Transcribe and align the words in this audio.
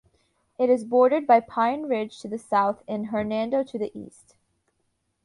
It 0.57 0.71
is 0.71 0.83
bordered 0.83 1.27
by 1.27 1.41
Pine 1.41 1.83
Ridge 1.83 2.21
to 2.21 2.27
the 2.27 2.39
south 2.39 2.81
and 2.87 3.09
Hernando 3.09 3.61
to 3.63 3.77
the 3.77 3.91
east. 3.95 4.35